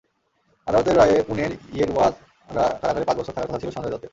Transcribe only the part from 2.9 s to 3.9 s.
পাঁচ বছর থাকার কথা ছিল